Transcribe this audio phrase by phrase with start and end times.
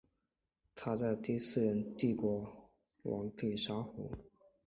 [0.73, 2.71] 他在第四任帝国
[3.03, 4.11] 皇帝沙胡。